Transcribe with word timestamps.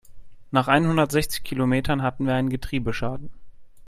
Nach 0.49 0.67
einhundertsechzig 0.67 1.43
Kilometern 1.43 2.01
hatten 2.01 2.25
wir 2.25 2.33
einen 2.33 2.49
Getriebeschaden. 2.49 3.29